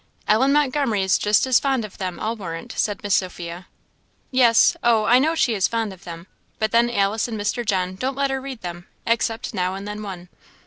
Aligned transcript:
"Ellen 0.27 0.51
Montgomery 0.51 1.03
is 1.03 1.19
just 1.19 1.45
as 1.45 1.59
fond 1.59 1.85
of 1.85 1.99
them, 1.99 2.19
I'll 2.19 2.35
warrant," 2.35 2.73
said 2.75 3.03
Miss 3.03 3.13
Sophia. 3.13 3.67
"Yes 4.31 4.75
oh, 4.83 5.03
I 5.03 5.19
know 5.19 5.35
she 5.35 5.53
is 5.53 5.67
fond 5.67 5.93
of 5.93 6.05
them; 6.05 6.25
but 6.57 6.71
then 6.71 6.89
Alice 6.89 7.27
and 7.27 7.39
Mr. 7.39 7.63
John 7.63 7.93
don't 7.97 8.15
let 8.17 8.31
her 8.31 8.41
read 8.41 8.61
them, 8.61 8.87
except 9.05 9.53
now 9.53 9.75
and 9.75 9.87
then 9.87 10.01
one." 10.01 10.29